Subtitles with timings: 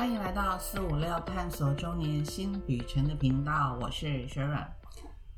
[0.00, 4.66] 欢迎来到四五六探索中年新旅程的频道，我是 Sharon，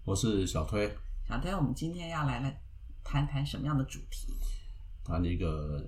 [0.04, 0.88] 我是小推，
[1.28, 1.52] 小推。
[1.52, 2.62] 我们今天要来来
[3.02, 4.32] 谈谈什么样的主题？
[5.04, 5.84] 谈一个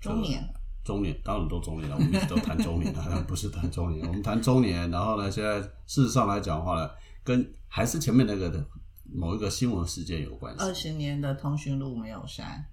[0.00, 0.48] 中年，
[0.84, 4.88] 中年当然都中年了，我们一直都谈中年， 好不是谈中年，我们谈中年。
[4.88, 6.88] 然后呢，现在事实上来讲的话呢，
[7.24, 8.64] 跟还是前面那个的
[9.12, 10.62] 某一个新闻事件有关系。
[10.62, 12.64] 二十年的通讯录没有删。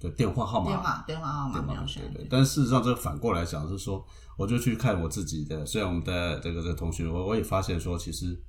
[0.00, 2.02] 的电话号码，电话电话号码没有删。
[2.12, 4.04] 对对，但事实上，这反过来讲是说，
[4.36, 5.66] 我就去看我自己的。
[5.66, 8.40] 虽然我们的这个这个同学，我我也发现说，其实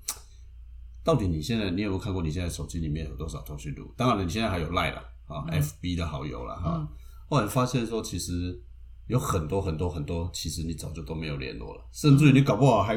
[1.04, 3.92] 到底你现在你有没有看过你现在手机里面有多少通讯录？
[3.98, 6.88] 当然了，你现在还有赖了啊，FB 的好友了哈。
[7.28, 8.62] 后来发现说，其实
[9.08, 12.96] 有很多很多很多，其实你早就都没有联络了，甚至于你搞不好还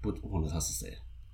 [0.00, 0.92] 不忘了他是谁。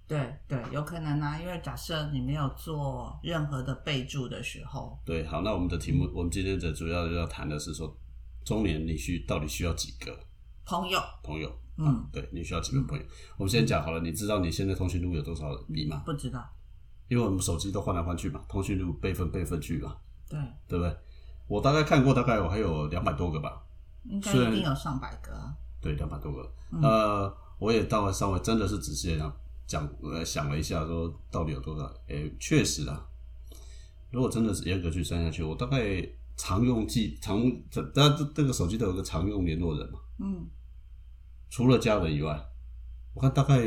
[0.09, 7.95] 对对，有可能啊，因为假设你没有做任何的备注的时候，对，好，那我们的题目，我们今天的主要要谈的是说，
[8.43, 10.19] 中年你需到底需要几个
[10.65, 10.99] 朋友？
[11.23, 13.05] 朋友，嗯，对，你需要几个朋友？
[13.37, 16.03] 我们先讲好了，你知道你现在通讯录有多少笔吗？
[16.07, 16.43] 不知道，
[17.09, 19.95] 因为我们手机都换来换去嘛，通讯录备份备份去嘛，
[20.27, 20.97] 对，对不对？
[21.47, 23.63] 我大概看过，大概我还有两百多个吧，
[24.05, 25.33] 应该一定有上百个，
[25.83, 26.51] 对，两百多个，
[26.81, 29.31] 呃，我也到了稍微真的是仔细讲。
[29.69, 31.85] 讲呃想了一下，说到底有多少？
[32.09, 33.07] 诶，确实啊，
[34.11, 36.03] 如果真的是严格去算下去，我大概
[36.39, 37.39] 常用记常
[37.71, 39.99] 这大家这这个手机都有个常用联络人嘛。
[40.21, 40.47] 嗯。
[41.51, 42.43] 除了家人以外，
[43.13, 43.59] 我看大概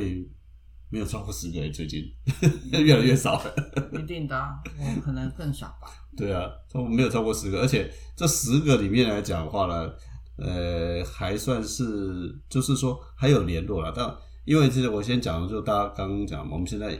[0.89, 2.03] 没有超过十个，最近
[2.83, 3.53] 越来越少了。
[3.93, 4.35] 一定的，
[4.79, 5.87] 我可能更少吧。
[6.17, 9.93] 对啊，超没有超过十个，而且这十个里面来讲的话呢，
[10.37, 14.11] 呃，还算是就是说还有联络了，但。
[14.45, 16.99] 因为其实我先讲，就大家刚刚讲，我们现在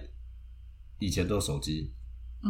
[0.99, 1.93] 以前都手机，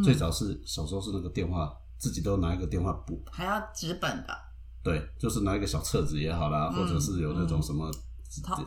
[0.03, 4.37] 最早是小时候是那个电话，自己都拿一个电话簿，还要纸本的，
[4.83, 7.89] 对，就是拿一个小册子也好啦，或者是有那种什么。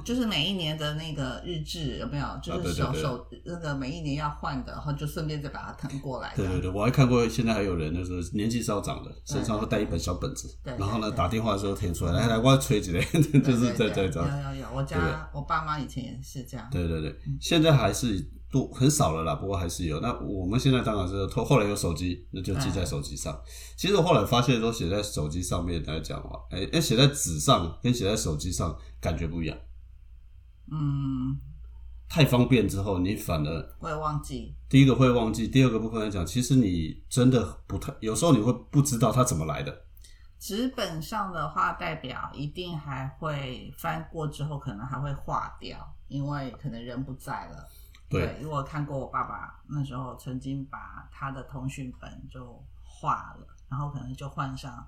[0.05, 2.25] 就是每一年的那个日志有没有？
[2.43, 6.33] 就是手手那个每一年要换的，然后就顺便再把它腾过来。
[6.37, 13.01] 对对对，我还看过，现在还有人就是年纪稍长的，身上会带一本小本子，然后呢打电话的时候填出来，来来我要催几嘞，
[13.43, 14.21] 就是在在这。
[14.21, 16.69] 有有有，我家我爸妈以前也是这样。
[16.71, 18.23] 对对对，现在还是
[18.55, 19.99] 多很少了啦，不过还是有。
[20.01, 23.37] 那我们现在当然是后后来有手机，那就记在手机上。
[23.77, 28.75] 其实我后来发现，说写在手机上面来讲话，哎哎，写在纸上跟写在手机上。
[29.01, 29.59] 感觉不一样，
[30.73, 31.37] 嗯，
[32.09, 34.57] 太方便之后，你反而会忘记。
[34.67, 39.85] 第一个会忘记，第二个部分来讲，其实你真的不太，有时候你会不知道它怎么来的。
[40.39, 45.77] 纸本上的话，代表一定还会翻过之后，可能还会化掉，
[46.09, 47.69] 因为可能人不在了。
[48.09, 54.87] 对，因为我看过我爸爸那时候曾经把他的通讯本就画了，然后可能就换上。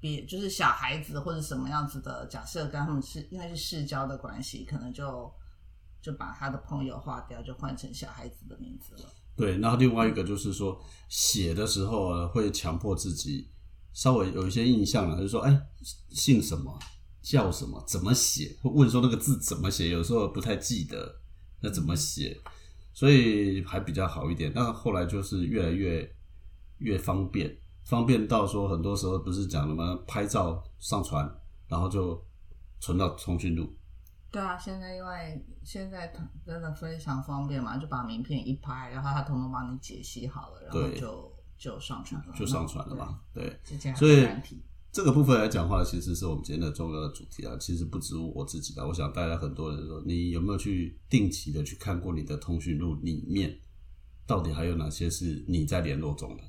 [0.00, 5.28] 别就是小孩子或者什么样子的假设，跟他们是因为是世交的关系，可能就
[6.00, 9.08] 就把他的朋友划掉，就换成小孩子的名字了。
[9.34, 13.50] 对，然后另外一个就是说，写的时候会强迫自己
[13.92, 15.60] 稍微有一些印象了，就是说，哎，
[16.10, 16.78] 姓什么，
[17.20, 21.20] 叫什么，怎么写，会问说那个字怎么写，有时候不太记得，
[21.60, 22.38] 那怎么写，
[22.92, 24.52] 所以还比较好一点。
[24.54, 26.14] 那后来就是越来越
[26.78, 27.56] 越方便。
[27.84, 31.26] 方便到说，很多时候不是讲什么拍照上传，
[31.68, 32.22] 然后就
[32.80, 33.74] 存到通讯录。
[34.30, 36.12] 对啊，现在因为现在
[36.44, 43.18] 真的非常方便嘛，就把名片一拍，然后他统统帮你解析好了，然后就就上传了，就上传了嘛。
[43.32, 43.58] 对，
[43.96, 44.26] 所以
[44.90, 47.56] 这个部分来讲的话，其实是我们今天的重要的主题啊。
[47.60, 53.58] 其实不止我自己的，我想大家很多人说，你有没有去定期的去看过你的通讯录里面，
[54.26, 56.42] 到底还有哪些是你在联络中的？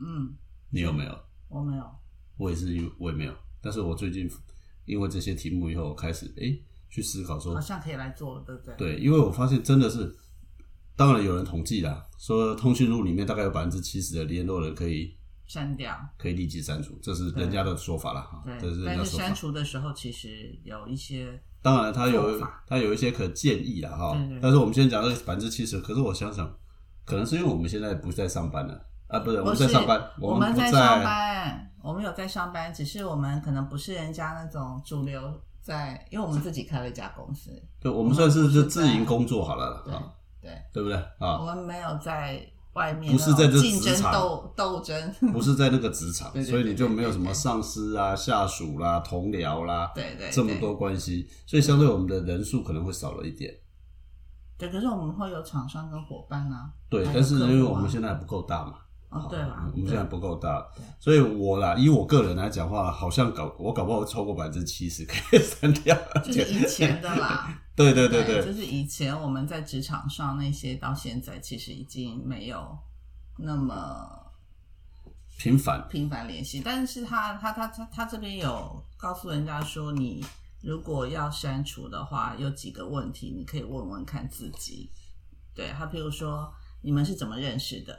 [0.00, 0.34] 嗯，
[0.70, 1.18] 你有没有？
[1.48, 1.84] 我没有，
[2.38, 3.34] 我也是，因为我也没有。
[3.60, 4.28] 但是我最近
[4.84, 6.58] 因为这些题目以后，我开始哎
[6.88, 8.74] 去思考说，好像可以来做，对不对？
[8.76, 10.14] 对，因为我发现真的是，
[10.96, 15.15] 当然有人统计啦，说通讯录里面大概有百分之七十的联络人可以
[15.46, 18.42] 删掉，可以立即删除，这是人家的说法了哈。
[18.44, 24.16] 对，但是删除的时候其实有一些，当然他有他有一些可建议了哈。
[24.42, 26.52] 但是我们先讲这百分之七十，可是我想想，
[27.04, 28.86] 可能是因为我们现在不在上班了。
[29.08, 30.10] 啊，不是，我们在上班。
[30.18, 37.50] 我们在上班，我们有在上班，只是我们可能不是人家那种主流在，因为我们自己开了一家公司。
[37.78, 41.38] 对，我们算是就自营工作好了，对对，对不对啊？
[41.38, 42.44] 我们没有在
[42.76, 53.52] 外面，不是在这竞争斗斗争，不是在那个职场， 所以你就没有什么上司啊、下属啦、同僚啦，对对，这么多关系，所以相对我们的人数可能会少了一点。
[54.58, 56.70] 对，可是我们会有厂商跟伙伴啊。
[56.88, 58.74] 对，但是因为我们现在还不够大嘛。
[59.18, 59.70] 哦，对吧？
[59.72, 60.66] 我们现在不够大，
[61.00, 65.96] 所以我啦，以我个人来讲话，好像搞我搞不好超过百分之七十可以 删掉。
[66.24, 72.78] 就是以前的啦， 对对对对，就是以前我们在职场上那些，到现在其实已经没有
[73.38, 74.08] 那么
[75.38, 76.62] 频繁频繁联系。
[76.64, 80.24] 但是他他他他他这边有告诉人家说，你
[80.62, 84.90] 如果要删除的话，有几个问题你可以问问看自己。
[85.54, 86.52] 对他，譬如说
[86.82, 87.98] 你们是怎么认识的？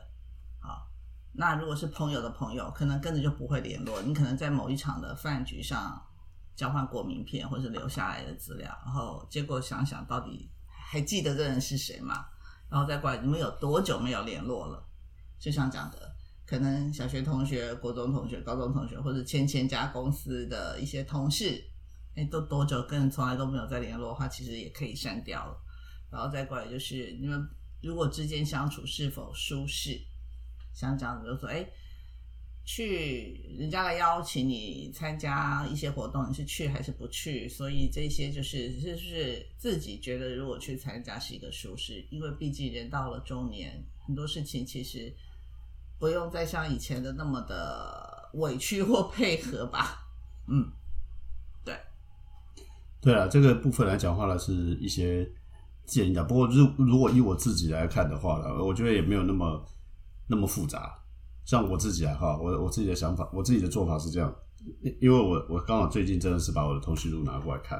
[1.39, 4.01] 那如果是朋友的朋友，可能根本就不会联络。
[4.01, 6.03] 你可能在某一场的饭局上
[6.55, 12.25] 交换过名片，或是留下来的资料，然后结果想想到底还记得这人是谁吗？
[12.71, 14.83] 然后再过来，你们有多久没有联络了？
[15.37, 16.11] 就像讲的，
[16.43, 21.63] 可能小学同学、国中同学、高中同学，或者前前家公司的一些同事，
[22.15, 25.55] 哎，都多久跟从来都没有再联络的话，其实也可以删掉了。
[26.11, 27.47] 然后再过来就是你们
[27.83, 30.01] 如果之间相处是否舒适。
[30.77, 31.67] 像这样子就说，哎，
[32.63, 37.49] 去人家来邀请你参加一些活动，你是去还是不去？
[37.49, 45.11] 所以这些就是就是自己觉得，如果去参加是一个舒适，因为毕竟人到了中年，很多事情其实
[45.97, 50.05] 不用再像以前的那么的委屈或配合吧。
[50.47, 50.71] 嗯，
[51.65, 51.75] 对，
[53.01, 55.27] 对啊，这个部分来讲话呢，是一些
[55.87, 56.23] 建议的。
[56.23, 59.65] 不过，如如果以我自己来看的话呢，我觉得也没有那么。
[60.27, 60.99] 那么复杂，
[61.45, 64.35] 像我自己啊，哈，我我自己的想法，我自己的做法是这样，
[65.01, 67.79] 因为我我刚好最近真的是把我的通讯录拿过来看，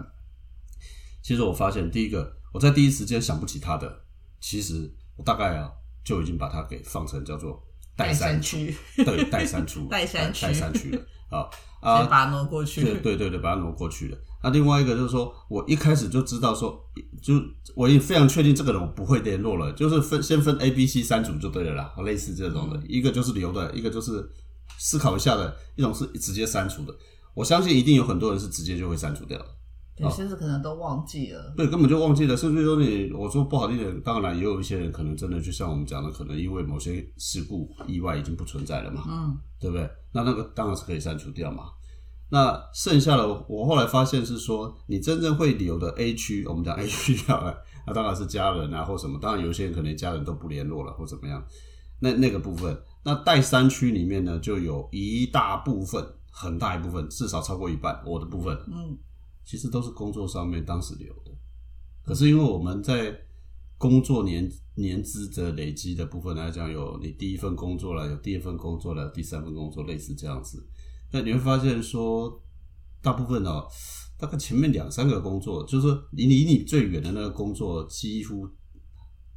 [1.22, 4.06] 其实我发现第一个，我在第一时间想不起他的，
[4.40, 5.72] 其实我大概啊
[6.06, 7.62] 就已经把它给放成叫做
[7.98, 11.50] 待删区，对，待删除，待删待删区了啊
[11.82, 14.18] 啊，把它挪过去，对对对对，把它挪过去了。
[14.44, 16.80] 那另外一个就是说，我一开始就知道说，
[17.22, 17.34] 就
[17.76, 24.30] 我也非常确定这个人我不会联络了，就是分先分 A、B、C 三组就对了啦，类似这种的，一个就是留的，一个就是
[24.78, 26.96] 思考一下的，一种是直接删除的。
[27.34, 29.40] 我相信一定有很多人是直接就会删除掉，
[29.98, 32.38] 有些是可能都忘记了，对，根本就忘记了。
[32.38, 39.90] 甚至说你我说不好听点，当然也有一些人可能真的就像我们讲的，可能因为某些事故意外已经不存在了嘛，嗯，对不对？
[40.12, 41.64] 那那个当然是可以删除掉嘛。
[42.30, 47.56] 那剩下的，我后来发现是说，你真正会留的 A 区，我们讲 A 区 啊，
[47.88, 51.42] 那当然是家人啊或什么，当然有些人可能家人都不联络了或怎么样，
[52.02, 58.98] 那那个部分，那带三区里面呢，就有一大部分，很大一部分，至少超过一半，我的部分，嗯，
[59.48, 61.32] 其实都是工作上面当时留的，
[62.04, 63.18] 可是因为我们在
[63.78, 70.68] 工作年年资的累积的部分来讲，有你第一份工作了，有第二份工作了，第三份工作，类似这样子。
[71.14, 72.44] 那你会发现说，
[73.02, 73.66] 大部分哦，
[74.18, 78.46] 大概前面两三个工作，就是离离你最远的那个工作，几乎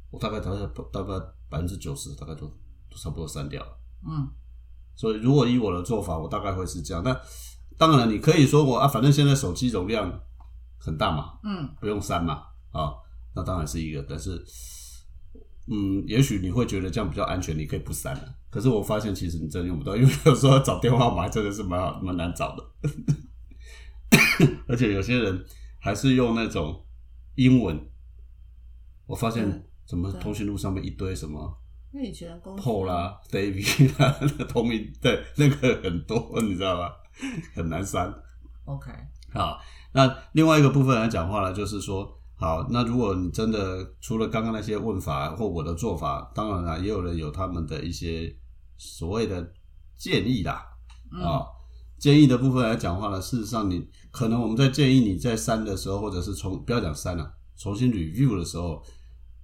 [0.09, 0.59] 我大概大概
[0.91, 1.13] 大概
[1.49, 2.47] 百分之九十，大概都
[2.89, 3.79] 都差不多删掉了。
[4.05, 4.27] 嗯，
[4.93, 7.01] 所以如果以我的做法，我大概会是这样。
[7.01, 7.17] 那
[7.81, 10.21] 当然，你可以说我啊，反正现在手机容量
[10.77, 12.93] 很大嘛，嗯，不用删嘛，啊，
[13.35, 14.45] 那当然是一个，但是。
[15.67, 18.35] 嗯，也许你会觉得这样比较安全，你可以不删了。
[18.49, 22.63] 可是我发现其实你真用不到，因为有时候找电话号码真的是蛮好蛮难找的，
[24.67, 25.45] 而且有些人
[25.79, 26.83] 还是用那种
[27.35, 27.79] 英文。
[29.05, 31.57] 我发现怎么通讯录上面一堆什么，
[31.93, 34.19] 那以前 Paul 啦，David 啦，
[34.49, 36.91] 同名对那个很多，你知道吧？
[37.55, 38.13] 很难删。
[38.65, 38.91] OK，
[39.33, 39.59] 好，
[39.93, 42.17] 那另外一个部分来讲话呢，就是说。
[42.41, 48.35] 好，那如果你真的除了刚刚那些问法或我的做法，当然了，也有人有他们的一些
[48.79, 49.53] 所谓的
[49.95, 50.65] 建议啦。
[51.23, 51.45] 啊，
[51.99, 58.81] 建议的部分来讲话呢，事实上你可能我们在建议你在删的时候，或者是重不要讲删了，重新 review 的时候，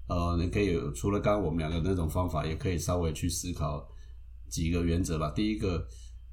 [0.07, 3.87] 呃，你可以除了刚刚我们两个那种方法，也可以稍微去思考
[4.49, 5.29] 几个原则吧。
[5.35, 5.85] 第一个，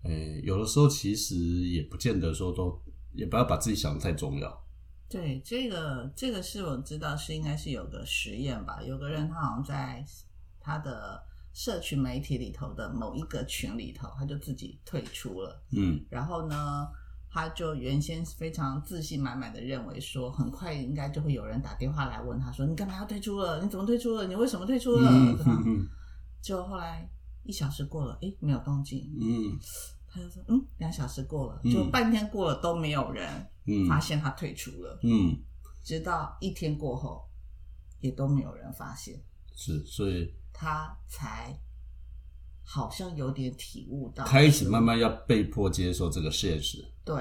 [0.05, 2.81] 诶，有的时候其实也不见得说都，
[3.13, 4.65] 也不要把自己想的太重要。
[5.09, 10.05] 对，这个这个是我知道是应该是有个实验吧，有个人他好像在
[10.59, 15.63] 他的社群媒体里头的某一个群里头，他就自己退出了。
[15.71, 16.89] 嗯，然后呢，
[17.31, 23.63] 他就原先非常自信满满的认为说，很快应该就会有人打电话来问他说，你干嘛要退出了？
[23.63, 24.27] 你怎么退出了？
[24.27, 25.37] 你为什么退出了？
[26.43, 27.09] 就后来
[27.45, 29.15] 一小时过了，诶，没有动静。
[29.21, 29.57] 嗯。
[30.15, 33.29] 他就说：“嗯，两小时过了，就半天过了都没有人
[33.89, 35.01] 发现他退出了。
[35.03, 35.37] 嗯，
[35.83, 37.29] 直到一天过后，
[37.99, 39.21] 也都没有人发现。
[39.57, 41.59] 是，所以他才
[42.63, 46.85] 好像有点体悟到，开始慢慢要被迫接受这个现实。
[47.05, 47.21] 对，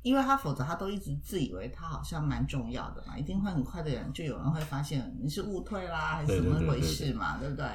[0.00, 7.66] 因为他否则他都一直自以为他好像蛮重要的嘛，一定会很快的人就有人会发现你是误退啦，还是怎么回事嘛，对不对？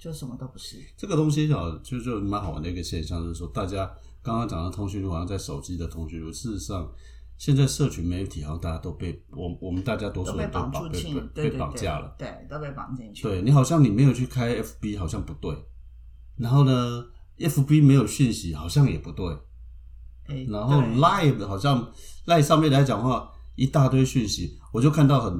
[0.00, 0.78] 就什么都不是。
[0.96, 3.84] 这个东西啊，就就蛮好玩的一个现象，就是说，大家
[4.22, 6.90] 刚刚讲的通讯录，好像在手机的通讯录，事实上，
[7.36, 13.22] 现在社群媒体好像大家都被我我们大家多数人都绑被被绑架了，对，都被绑进去。
[13.22, 15.54] 对你好像你没有去开 FB，好像不对。
[16.36, 17.04] 然后呢
[17.36, 19.26] ，FB 没有讯息，好像也不对。
[20.48, 21.92] 然后 Live 好像
[22.24, 25.38] Live 上面来讲话，一大堆讯息，我就看到很，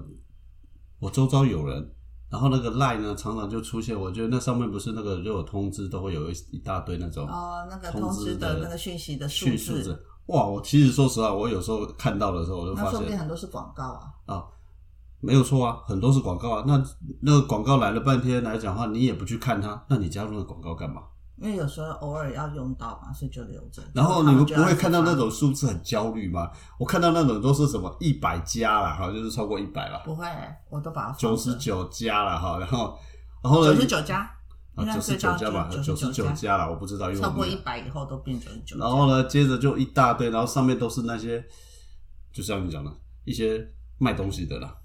[0.98, 1.94] 我周遭有人。
[2.30, 10.00] 然后那个 line 呢，常常就出现，我觉得那上面不是那个就有通知，都会有一一大堆那种哦，那个通知的那个讯息的数字。
[10.26, 14.12] 哇，我其实说实话，我有时候看到的时候，我就发现，那说不定很多是广告啊。
[14.26, 14.44] 啊，
[15.20, 16.64] 没有错啊，很多是广告啊。
[16.66, 16.80] 那
[17.20, 21.02] 那个广告来了半天来讲话，你也不去看它，那你加入那广告干嘛？
[21.40, 23.82] 因为有时候偶尔要用到嘛，所以就留着。
[23.94, 26.50] 然后你们不会看到那种数字很焦虑吗？
[26.78, 30.02] 我看到那种都是什么一百加了哈，就是超过一百了。
[30.04, 30.26] 不会，
[30.68, 32.94] 我都把它九十九加了哈，然后
[33.42, 34.30] 然后九十九加，
[34.76, 37.10] 九十九加吧，九十九加了，我不知道。
[37.14, 38.76] 超过一百以后都变九十九。
[38.76, 41.42] 然后呢，接着就一大堆，然后上面都是那些，
[42.30, 42.92] 就像你讲的，
[43.24, 43.66] 一些
[43.96, 44.76] 卖东西的啦，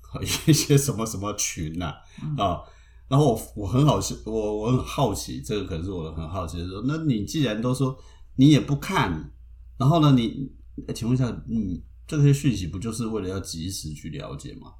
[0.47, 1.93] 一些什么什么群呐
[2.38, 2.62] 啊。
[3.07, 7.95] 然后我我很好奇，我我很好奇，这个可能是我很好奇的说，那你既然都说
[8.35, 9.31] 你也不看，
[9.77, 10.51] 然后呢，你
[10.93, 14.74] 请问一下，嗯，这些讯息不就是为了要及时去了解吗？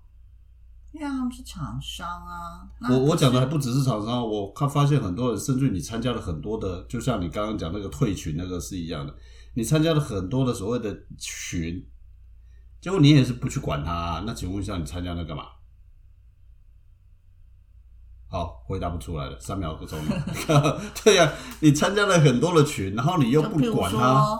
[0.92, 2.68] 因为他们是厂商啊。
[2.90, 9.14] 我我讲的还不只是厂商，我看发现很多人，甚至你参加了很多的，就像你刚刚讲那个退群那个是一样的，
[9.54, 11.86] 你参加了很多的所谓的群，
[12.82, 15.44] 结果你也是不去管他，那请问一下，你参加那干嘛？
[18.36, 20.82] 好，回答不出来了，三秒钟了。
[21.02, 24.38] 对呀，你参加了很多的群，然后你又不管他。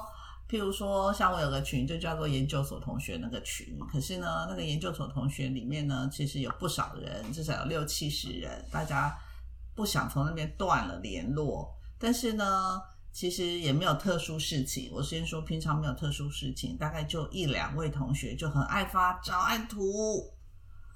[0.50, 3.80] 譬如说，像我有个群，就叫做研究所同学那个群。
[3.90, 9.18] 可是呢，那个研究所同学里面呢，其实有不少人，至少有六七十人，大家
[9.74, 11.74] 不想从那边断了联络。
[11.98, 12.82] 但是呢，
[13.14, 14.92] 其实也没有特殊事情。
[14.92, 20.35] 我先说，平常没有特殊事情，大概就一两位同学就很爱发早安图。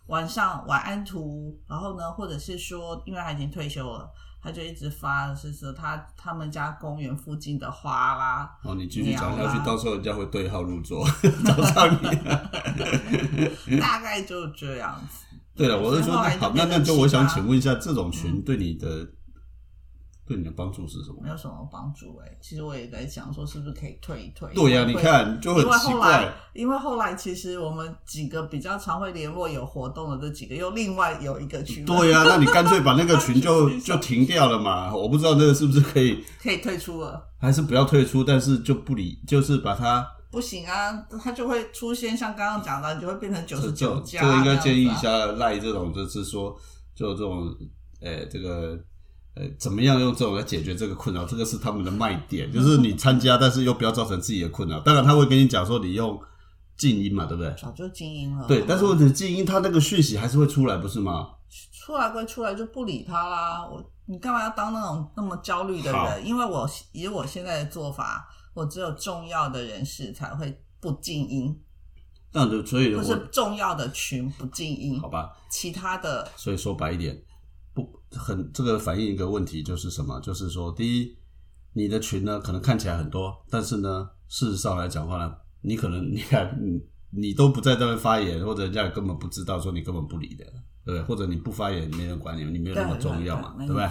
[0.10, 4.10] 晚上晚安图，然后呢，或者是说，因为他已经退休了，
[4.42, 8.50] 他就一直发，是说他他们家公园附近的花啦。
[8.64, 11.08] 哦，你继续讲下去，到时候人家会对号入座
[11.46, 13.78] 找上你。
[13.80, 15.26] 大概就这样子。
[15.56, 19.08] 对了，我是说，好，那那就我想请问一下，这种群对你的。
[20.30, 21.24] 对你的帮助是什么？
[21.24, 24.48] 没有什么帮助哎，其实我也在想说，是不是可以退一退？
[24.54, 26.32] 对呀，你看就很奇怪。
[26.54, 31.84] 因为后来其实我们几个比较常会联络有活动的这几个，又另外有一个群。
[31.84, 34.94] 对呀，那你干脆把那个群就 就停掉了嘛？
[34.96, 38.24] 我不知道那个是不是可以可以退出了，还是不要退出？
[38.24, 40.92] 但是就不理，就是把它不行啊，
[41.24, 44.22] 它就会出现像刚刚讲的，你就会变成九十九加。
[44.22, 46.56] 这个应该建议一下赖这种，就是说
[46.96, 47.52] 就这种，
[48.02, 48.78] 诶，这个。
[49.36, 51.24] 呃，怎么样用这种来解决这个困扰？
[51.26, 54.80] 这个是他们的卖点，就是你参加，但是又不要造成自己的困扰。
[54.80, 56.20] 当然，他会跟你讲说，你用
[56.76, 57.54] 静音嘛，对不对？
[57.58, 58.46] 早就静音了。
[58.48, 61.30] 对，但是问题静音，它那个讯息还是会出来，不是吗？
[61.72, 63.66] 出来归出来，就不理他啦。
[63.66, 66.26] 我，你干嘛要当那种那么焦虑的人？
[66.26, 71.60] 因为我以我现在的做法，我只有重要的人士才会不静音。
[72.32, 75.32] 那就所以，不是重要的群不静音，好吧？
[75.50, 77.20] 其他的，所以说白一点。
[78.12, 80.20] 很这个反映一个问题就是什么？
[80.22, 81.18] 就是说，第一，
[81.74, 90.46] 你的群呢可能看起来很多，但是呢，事实上来讲话呢，你可能你看你你都不在这边发言，或者人家根本不知道说你根本不理的，
[90.86, 91.02] 对不对？
[91.04, 93.88] 或者你不发言，没人管你，你没有那么重要嘛，对不对？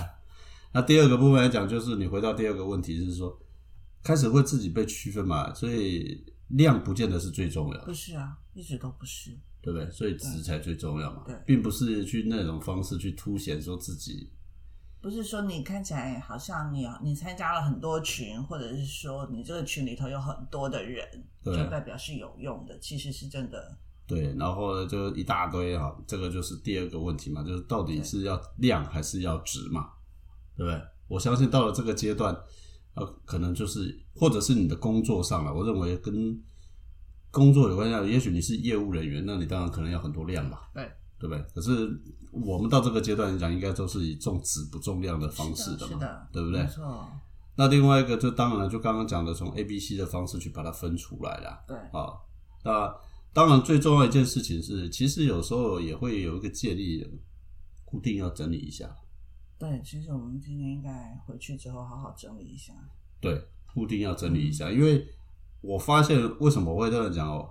[0.72, 3.36] 那第二个部分来讲，就是你回到第二个问题，是说
[4.02, 9.36] 开始会自己被区分嘛，所以量不见得是最重要的，不是啊，一直都不是。
[9.68, 9.90] 对不对？
[9.90, 14.30] 所以值才最重要嘛，对并不是去那种方式去凸显说自己。
[14.98, 21.06] 不是说你看起来好像你你参加了很多群，或者是说你这个群里头有很多的人，
[21.44, 22.78] 就代表是有用的。
[22.78, 23.76] 其实是真的。
[24.06, 29.90] 对，然后呢，就一大堆哈，这个就是第二个问题嘛，就是到底是要量还是要值嘛？
[30.56, 30.82] 对不对？
[31.08, 32.34] 我相信到了这个阶段，
[32.94, 36.42] 呃，可能就是或者是你的工作上了，我认为跟。
[37.30, 41.44] 工作有关系，也许你是业务人员，那你当然可能要很多量嘛，对对不对？
[41.54, 41.88] 可是
[42.32, 45.98] 我们到这个阶段来讲，应该都是以重质不重量的方式的嘛，
[46.32, 46.62] 对不对？
[46.62, 47.06] 没错。
[47.56, 51.62] 那另外一个，就当然就刚刚讲的，从 A、B、C 的方式去把它分出来啦。
[51.66, 52.14] 对啊，
[52.64, 52.94] 那
[53.32, 57.04] 当然最重要一件事情是，其实有时候也会有一个建议，
[57.84, 58.88] 固定要整理一下。
[59.58, 62.72] 对，其实我们今天应该回去之后好好整理一下。
[63.20, 63.44] 对，
[63.74, 65.04] 固定要整理一下，因为。
[65.60, 67.48] 我发现为什么我会这样讲哦？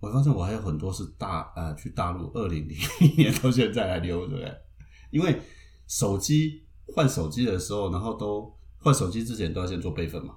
[0.00, 4.36] 我发现我还有很多是大呃去大陆二零零一年到现在还留着，
[5.10, 5.40] 因为
[5.86, 10.34] 手机换手机的时候，然后都换手机之前都要先做备份嘛？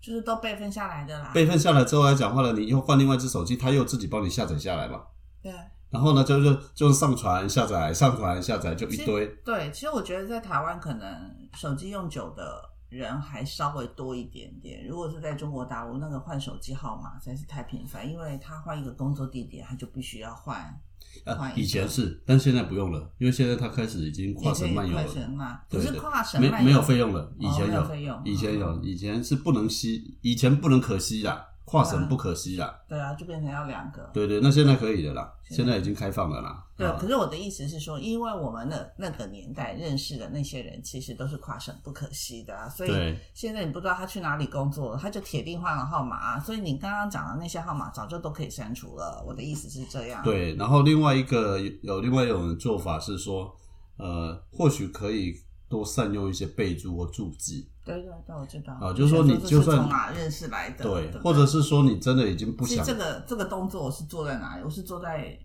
[0.00, 1.30] 就是都备份下来的啦。
[1.32, 5.00] 备份下来之后来讲话了，你又换另外一只手机，它又自己帮你下载下来嘛？
[5.40, 5.52] 对。
[5.90, 9.26] 然后呢，就是就是上传下载，上传下载，就一堆。
[9.44, 11.08] 对，其实我觉得在台湾可能
[11.54, 12.60] 手机用久的
[12.94, 14.86] 人还稍微多一点点。
[14.86, 20.80] 如果是在中国大陆，那个换手机号码实在是太频繁，因为他换一个工作地点，他就必须要换。
[21.24, 25.04] 啊，以前是，但现在不用了，因为现在他开始已经跨省漫游了。
[25.68, 31.53] 不是跨省没没有费用了，以前有，以前有，以前是不能吸，以前不能可吸的。
[31.64, 34.02] 跨省不可惜啦，对啊，就变成要两个。
[34.12, 36.62] 对对，那现在可以的啦，现在已经开放了啦。
[36.76, 49.24] 对，可是我的意思是说，因为我们的那个年代认识的那些人，其实都是跨省不可惜的啊，所以现在你不知道他去哪里工作，他就铁定换了号码，所以你刚刚讲的那些号码早就都可以删除了。
[49.26, 50.22] 我的意思是这样。
[50.22, 53.50] 对，然后另外一个有另外一种做法是说，
[53.96, 55.32] 呃，或许可以
[55.68, 57.70] 多善用一些备注或注记。
[57.84, 58.72] 对对对，我知道。
[58.80, 62.82] 啊，就是说你就算从哪认识来的，对，或者是说你真的已经不想。
[62.82, 64.64] 这个这个动作我是做在哪里？
[64.64, 65.38] 我是坐在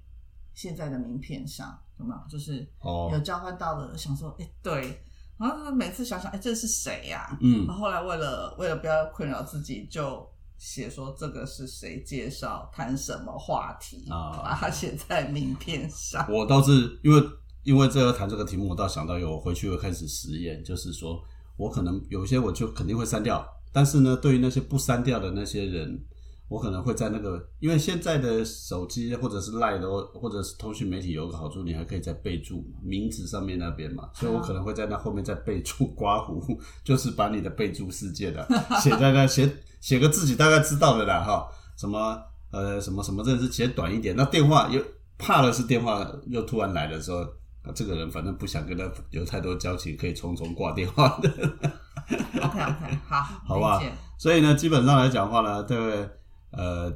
[0.54, 2.22] 现在的名片上，有没有？
[2.30, 2.66] 就是
[3.12, 5.04] 有交换到的，想说，哎，对。
[5.38, 7.38] 然后每次想想，哎，这是谁呀？
[7.42, 7.68] 嗯。
[7.68, 10.26] 然后来为了为了不要困扰自己，就
[10.58, 16.26] 写说这个是谁介绍，谈什么话题啊，把它写在名片上。
[16.32, 17.22] 我倒是因为
[17.64, 21.22] 因为这个谈这个题目，我倒想到有回去会开始实验，就是说。
[21.60, 26.02] 我可能有些我就肯定会删掉，但是呢，对于那些不删掉的那些人，
[26.48, 38.48] 我可能会在那个，因为现在的手机或者是赖的或者是通讯媒体有个好处，你还可以在备注名字上面那边嘛，所以我可能会在那后面再备注刮胡，就是把你的备注事件的
[38.82, 41.46] 写在那写写个自己大概知道的啦哈，
[41.78, 42.18] 什么
[42.52, 44.82] 呃什么什么，这是写短一点，那电话又
[45.18, 47.28] 怕的是电话又突然来的时候。
[47.76, 51.30] 这个人反正不想跟他有太多交情，可以匆匆挂电话的。
[52.42, 53.80] OK OK，好，好吧。
[54.18, 56.10] 所以呢，基本上来讲话呢，对，
[56.52, 56.92] 呃，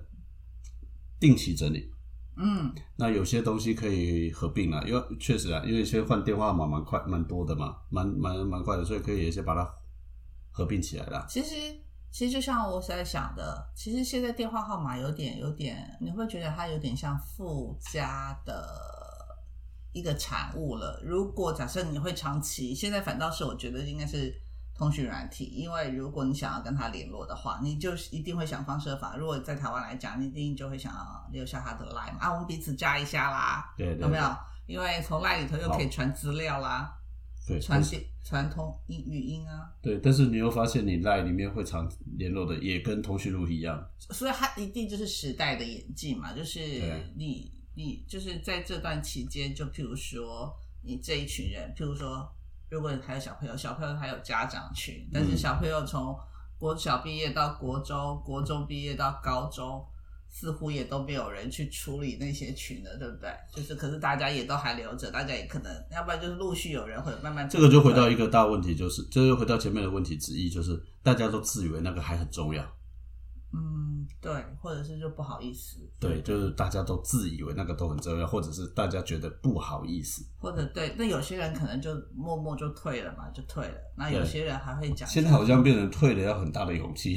[1.20, 1.92] 定期整理。
[2.38, 2.74] 嗯。
[2.96, 9.70] 那有些东西可以合并了，因为确实啊，因为先换电话号码蛮快、蛮多的嘛，蛮蛮蛮快的，所以可以先把它
[10.50, 11.26] 合并起来了。
[11.30, 11.56] 其实，
[12.10, 18.66] 其实就像我在想的，其实现在电话号码有点、有点，你会觉得它有点像附加的。
[19.94, 21.02] 一个产物了。
[21.06, 24.34] 如果假设你会长期，现在反倒是我觉得应该是
[24.76, 29.16] 通讯软体，因为如果你想要跟他联络的话，你就一定会想方设法。
[29.16, 34.24] 如果在台湾来讲，你一定就会想要留下他的 line 啊，我们彼此加一下啦，对，有没有？
[34.66, 36.92] 因为从 line 里头又可以传资料啦，
[37.48, 39.70] 对，传信、传通音语音啊。
[39.82, 46.60] 对，但是你又发现你 line 里面会常联络的也跟通讯录一样，所以它一定就是时代的演进嘛，就是
[47.16, 47.52] 你。
[47.76, 52.30] 你就是在这段期间，就譬如说，你这一群人，譬如说，
[52.70, 56.16] 如果你还有小朋友，小朋友还有家长群，但是小朋友从
[56.58, 59.86] 国小毕业到国中，国中毕业到高中，
[60.30, 63.30] 似乎也都没有人去处理那些群了，对不对？
[63.52, 67.48] 就是，可是大家也都还留着，大家也可能，要不然就是陆续有人会慢慢。
[67.50, 72.64] 这个就回到一个大问题，就是，这就回到前面的问题之一，就是大家都自以为那个还很重要。
[73.56, 75.78] 嗯，对，或者是就不好意思。
[76.00, 80.26] 对，就是大家都自以为那个都很重要，或者是大家觉得不好意思。
[80.40, 83.76] 或者对，那有些人可能就默默就退了嘛，就退了。
[83.96, 85.08] 那有些人还会讲。
[85.08, 87.16] 现在好像变成退了要很大的勇气，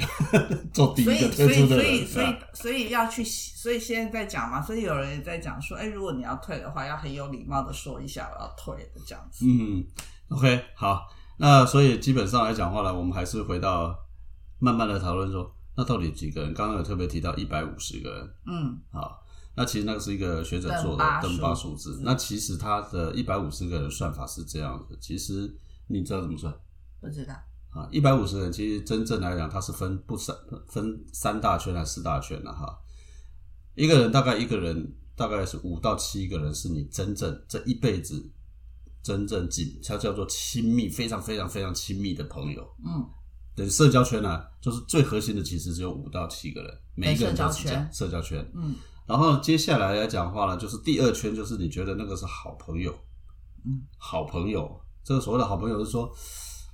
[0.75, 9.47] 做第一个退出的所以，所以，所以，所以要去，所以现在在讲嘛，所以有人也在讲说，哎，如果你要退的话，要很有礼貌的说一下我要退的这样子。
[9.49, 9.83] 嗯
[10.29, 13.97] ，OK，好，那所以基本上来讲话呢，我们还是回到
[14.59, 15.56] 慢慢的讨论说。
[15.77, 16.55] 那到底几个人？
[16.55, 18.31] 刚刚有特别提到一百五十个人。
[18.47, 19.23] 嗯，好，
[19.55, 22.01] 那其实那个是一个学者做的登巴数字。
[22.03, 24.97] 那其实他的一百五十个人算法是这样的。
[24.99, 25.55] 其实
[25.87, 26.53] 你知道怎么算？
[27.01, 27.35] 不知道。
[27.71, 30.35] 啊，一百五十人其实真正来讲，它是分不三
[30.67, 32.79] 分三大圈还是四大圈的哈。
[33.75, 38.33] 一个人大概一个人大概是五到七个人，是你真正这一辈子
[39.03, 42.67] 真正紧，它叫做亲密，非常非常非常亲密的朋友。
[42.83, 43.07] 嗯。
[43.57, 47.89] 等社交圈呢，就是最核心的，其实只有五到七个人，每一个人都是这样。
[47.93, 48.75] 社交圈，嗯，
[49.07, 52.93] 然后接下来来讲话呢，就是第二圈，就是你觉得那个是好朋友，
[53.65, 56.13] 嗯，好朋友，这个所谓的好朋友是说，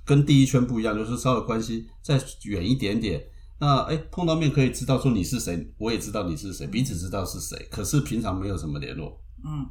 [0.05, 3.23] 跟第一圈不一样，就是稍微关系再远一点点。
[3.59, 9.65] 那哎，碰到面可以知道说你是谁，我也知道你是谁，彼此知道是谁，可是平常没有什么联络，嗯。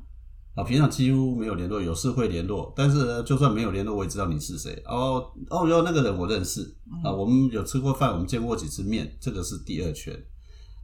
[0.54, 4.82] 啊，平常几乎没有联络，有事会联络，但是就算没有联络，我也知道你是谁。
[4.86, 10.14] 哦哦哟，那个人我认识啊，我们有吃过饭，我们见过几次面，这个是第二圈。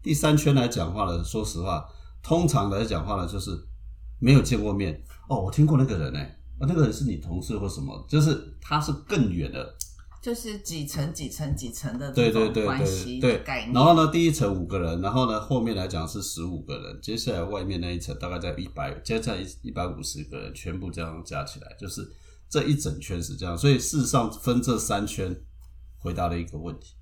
[0.02, 1.84] 第三圈来讲话呢，说实话，
[2.22, 3.50] 通常来讲话呢，就是
[4.18, 5.02] 没有见过面。
[5.28, 9.74] 哦，我听过那个人呢，啊，那个人是你同事或什么，就是他是更远的，
[10.20, 13.72] 就是几层几层几层的对对对关系对概念。
[13.72, 22.10] 然后呢，第一层五个人，然后呢后面来讲是十五个人，接下来外面那一层大概在一百，接下来一百五十个人，全部这样加起来，就是
[22.48, 23.56] 这一整圈是这样。
[23.56, 25.34] 所以事实上分这三圈，
[25.98, 26.94] 回答了一个问题。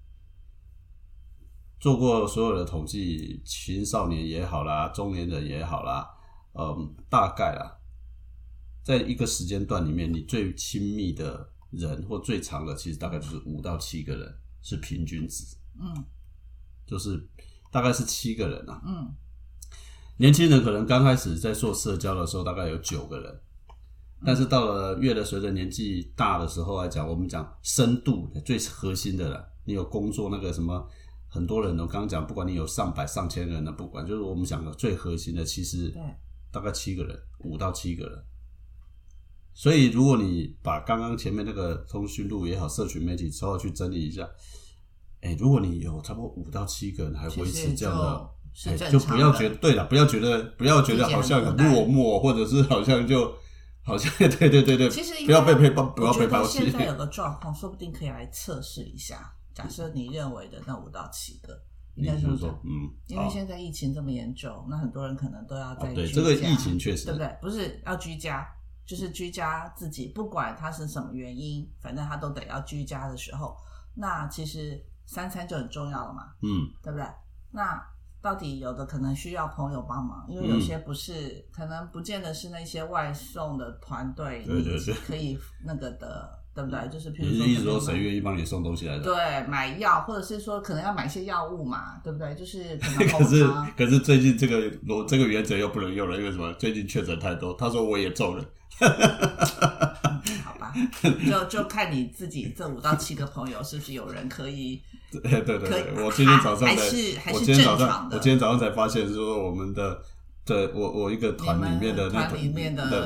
[1.79, 6.09] 做过所有的统计，青少年也好啦，中年人也好啦，
[6.55, 7.79] 嗯，大概啦，
[8.83, 15.45] 在一个时间段里面，你最亲密的人或最长的，其实大概就是五到七个人，是平均值。
[15.79, 16.05] 嗯，
[16.87, 17.29] 就是
[17.71, 18.83] 大概是七个人啊。
[18.87, 19.15] 嗯，
[20.17, 23.41] 年轻人可能刚开始在做社交的时候，大概有九个人，
[24.25, 30.89] 但是到了越的随着年纪大的时候来讲，我们讲深度最核心的了，你有工作那个什么。
[31.29, 35.93] 很多人，我刚刚讲，不管你有上百上千人的，不管就是我们讲的最核心的，其实
[36.51, 38.25] 大概七个人，五到七个人。
[39.59, 44.29] 所以，如果你把刚刚前面那个通讯录也好，社群媒体稍微去整理一下，
[45.23, 48.31] 哎，如果你有差不多五到七个人还维持这样的，
[48.67, 53.35] 哎，就不要觉得对了，不要觉得不要觉得好像很落寞，或者是好像就
[53.83, 56.59] 好像对对对对，其实不要被被不要被抛弃。
[56.59, 59.33] 现在有个状况，说不定可以来测试一下。
[59.55, 61.59] 假设你认为的那五到七个，
[61.95, 67.39] 应该是说，嗯，因为现在疫情这么严重，那很多人可能都要在对这个疫情确实对不对？
[67.41, 68.47] 不是要居家，
[68.87, 73.57] 就是居家自己，不管他是什么原因，反正他都得要居家的时候，
[73.95, 77.07] 那其实三餐就很重要了嘛，嗯，对不对？
[77.51, 77.85] 那
[78.23, 84.45] 到底有的可能需要朋友帮忙，因为有些不是，可能不见得是那些外送的团队，
[85.07, 86.36] 可以那个的。
[86.57, 86.89] 对不对？
[86.89, 89.05] 就是譬如说，意思说谁愿意帮你送东西来的？
[89.05, 92.35] 对，买药，或者是说可能要买一些药物嘛，对不对？
[92.35, 93.09] 就是可能。
[93.13, 96.51] 可是可是最近这个我这个原则又不能用了，因为什么？
[96.55, 97.53] 最近确诊太多。
[97.59, 98.45] 他说我也中了。
[100.43, 100.73] 好吧，
[101.29, 104.81] 就就看你自己这五到七个朋友是不是有人可以。
[105.13, 108.17] 对对对，我今天早上还是还是正常的。
[108.17, 110.01] 我今天早上才发现说我们的。
[110.47, 112.37] 对我我一个团里面的那个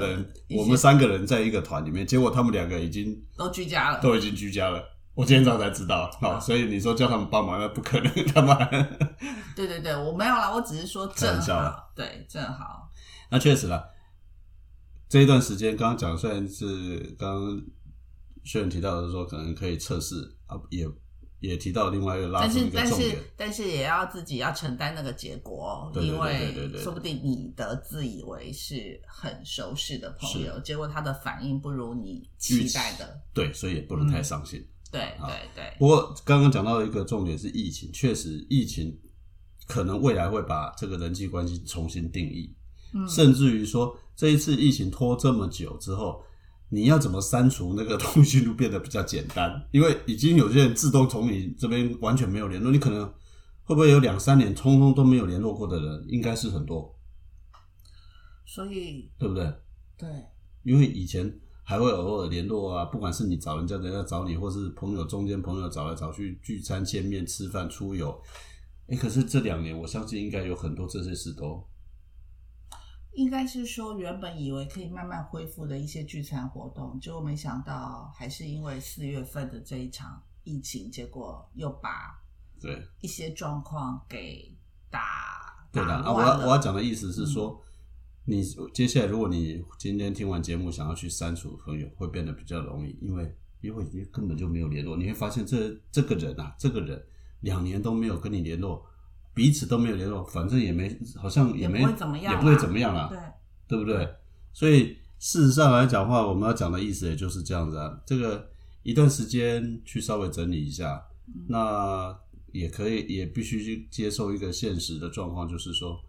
[0.06, 4.84] 人，我们三个人在一个团里面，结果他们两个已经都居家了，都已经居家了。
[5.14, 8.56] 我今天早上才知道，好，所以你说叫他们帮忙，那不可能，他们。
[9.56, 12.90] 对对对，我没有啦，我只是说正好，对，正好。
[13.30, 13.82] 那确实啦，
[15.08, 17.62] 这一段时间刚刚讲，虽然是刚刚
[18.44, 20.86] 虽然提到的说，可能可以测试啊，也。
[21.40, 34.62] 也提到另外一个拉出一个重点，但是也要自己要承担那个结果，因为说不定你的自以为是很熟识的朋友，结果他的反应不如你期待的，对，所以也不能太伤心。
[34.92, 35.74] 对对对。
[35.78, 38.96] 不过刚刚讲到一个重点是疫情，确实疫情
[39.66, 42.54] 可能未来会把这个人际关系重新定义，
[43.08, 46.22] 甚至于说这一次疫情拖这么久之后。
[46.72, 49.60] 你要怎么删除那个通讯录变得比较简单？
[49.72, 53.04] 因为已经有些人自动从你这边完全没有联络，你可能
[53.64, 56.04] 会不会有两三年通通都没有联络过的人？
[56.08, 56.96] 应该是很多。
[58.46, 59.52] 所以，对不对？
[59.98, 60.08] 对，
[60.62, 68.16] 因为以前还会偶尔联络啊，不管是你找人家，人家找你，或是朋友中间朋友找来找去聚餐、见面、吃饭、出游。
[68.88, 71.64] 哎，可是这两年，我相信应该有很多这些事都。
[73.20, 82.18] 应该是说，原本以为可以慢慢恢复的一些聚餐活动，结果没想到还是因为四月份的这一场疫情，结果又把
[82.58, 84.56] 对一些状况给
[84.90, 85.02] 打
[85.70, 86.10] 对的啊。
[86.10, 87.62] 我要我要讲的意思是说，
[88.24, 97.04] 你接下来如果你今天听完节目想要去删除朋友，会变得比较容易，因为因为你根本就没有联络，你会发现这这个人啊，这个人
[97.40, 98.86] 两年都没有跟你联络。
[99.34, 101.98] 彼此都没有联络，反正也没，好像也没，也不会
[102.56, 103.18] 怎么样了，对，
[103.68, 104.08] 对不对？
[104.52, 108.00] 所以事实上来讲话，我们要讲的意思也就是这样子啊。
[108.06, 108.50] 这个
[108.82, 111.02] 一段时间去稍微整理一下，
[111.48, 112.18] 那
[112.52, 116.00] 也可以，也必须去接受一个现实的状况，就是说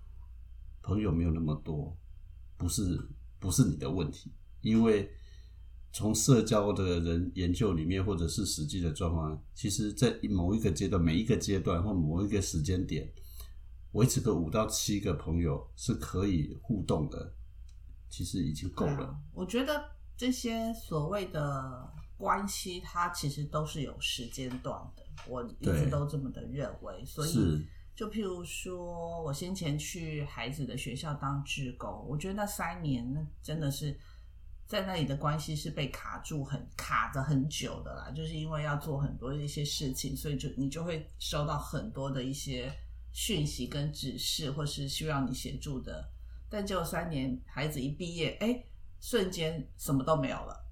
[0.81, 1.95] 朋友没有那么多，
[2.57, 2.99] 不是
[3.39, 4.31] 不是你的问题，
[4.62, 5.10] 因为。
[5.93, 13.12] 从社交的人研究里面，或者是实际的状况，其实，在某一个阶段、每一个阶段或某一个时间点，
[13.91, 17.34] 维持个五到七个朋友是可以互动的，
[18.10, 19.13] 其实已经够了。
[19.34, 19.84] 我觉得
[20.15, 27.04] 这些所谓的关系，它其实都是有时间段的，我一直都这么的认为。
[27.06, 33.99] 所以，就譬如说，我先前去孩子的学校当志工，我觉得那三年，那真的是。
[34.71, 42.71] 在那里的关系是被卡住，很卡着很久的啦，就是因为要做很多一些事情，所以就你就会收到很多的一些
[43.12, 46.10] 讯息跟指示，或是需要你协助的。
[46.49, 48.63] 但就三年，孩子一毕业，哎，
[49.01, 50.65] 瞬间什么都没有了。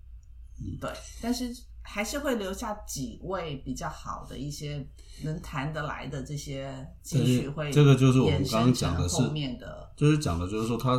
[0.61, 0.89] 嗯，对，
[1.21, 4.87] 但是还是会留下几位比较好的一些
[5.23, 7.69] 能谈得来的这些情绪会。
[7.69, 10.97] 这个就是我们刚刚讲的是后面的，就是讲的就是说他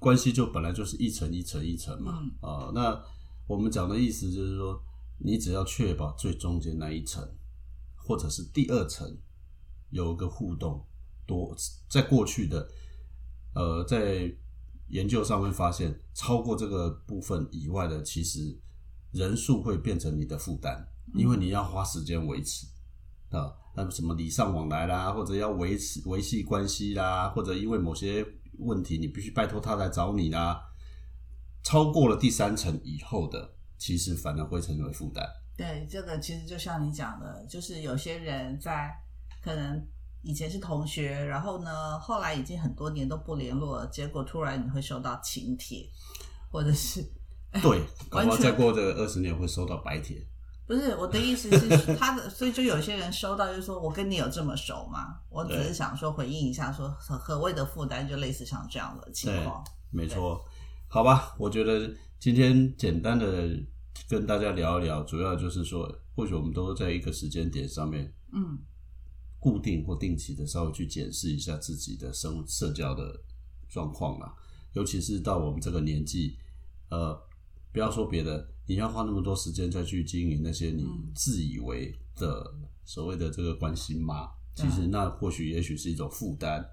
[0.00, 2.18] 关系就本来就是一层一层一层嘛。
[2.20, 3.00] 嗯啊，那
[3.46, 4.82] 我们讲的意思就是说，
[5.18, 7.22] 你只要确保最中间那一层，
[7.94, 9.16] 或者是第二层
[9.90, 10.84] 有一个互动
[11.26, 11.54] 多，
[11.88, 12.68] 在过去的
[13.54, 14.34] 呃在
[14.88, 18.58] 研究上面发现，超过这个部分以外的，其实
[19.12, 22.66] 人数会变成你的负担，因为你要花时间维持
[23.28, 28.26] 啊，那什么礼尚往来啦，或者要维持维系关系啦，或者因为某些
[28.58, 30.60] 问题你必须拜托他来找你啦，
[31.62, 35.26] 超过了第三层以后的，其实反而会成为负担。
[35.56, 38.90] 对，这个其实就像你讲的，就是有些人在
[39.42, 39.86] 可能
[40.22, 45.86] 以前是同学，然后呢，后来已经很多年都不联络了，结果突然你会收到请帖，
[46.50, 47.02] 或者是
[47.62, 50.24] 对，搞不好再过这个二十年会收到白帖。
[50.70, 55.18] 不是我的意思是 他的，所以就有些人收到就是说我跟你有这么熟吗？
[55.28, 59.64] 我只是想说回应一下说何何谓的负担，就类似像这样的情况。
[59.90, 60.40] 没错，
[60.86, 63.48] 好吧，我觉得今天简单的
[64.08, 68.56] 跟大家聊一聊，主要就是说，或许我们都在一个时间点上面嗯，
[69.40, 73.20] 固定或定期的稍微去检视一下自己的生社交的
[73.68, 74.32] 状况啦，
[74.74, 76.38] 尤其是到我们这个年纪，
[76.90, 77.20] 呃，
[77.72, 82.52] 不要说别的，你要花那么多时间再去经营那些你嗯自以为的
[82.84, 84.30] 所谓的这个关心吗？
[84.54, 86.68] 其实那或许也许是一种负担。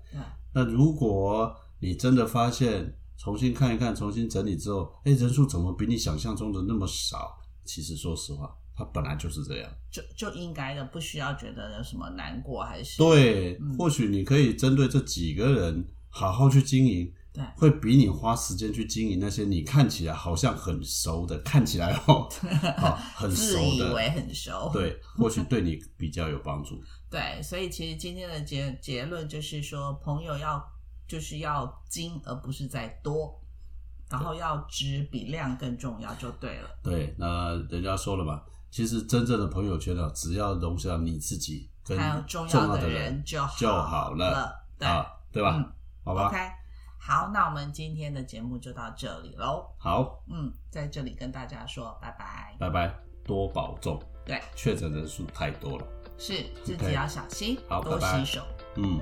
[0.54, 7.38] 那如果你真的发现重新看一看、重新整理之后，哎，人数怎么比你想象中的那么少？
[7.64, 9.72] 其实说实话，它本来就是这样。
[9.92, 22.28] 就就应该的，不需要觉得有什么难过还是对，嗯或许你可以针对这几个人好好去经营，对会比你花时间去经营那些你看起来好像很熟的，看起来哦，
[22.78, 24.72] 好很熟自以，为很熟。
[24.74, 26.82] 对，或许对你比较有帮助。
[27.12, 30.62] 对，所以其实今天的结结论就是说，朋友要
[31.08, 33.40] 就是要精，而不是在多，
[34.10, 36.70] 然后要值比量更重要，就对了。
[36.84, 41.98] 对，那人家说了嘛，其实真正的朋友圈啊，只要容下你自己跟
[42.28, 45.56] 重重要的的人就好就好了对啊，对吧？
[45.56, 45.72] 嗯
[46.04, 46.32] 好吧
[47.08, 49.66] 好，那我们今天的节目就到这里喽。
[49.78, 52.54] 好，嗯，在这里跟大家说拜拜。
[52.60, 52.94] 拜拜，
[53.24, 55.88] 多保重，对，确诊人数太多了。
[56.18, 56.34] 是
[56.66, 58.44] 自己要小心，多好拜拜洗手。
[58.76, 59.00] 嗯。